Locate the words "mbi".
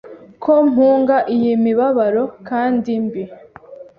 3.05-3.23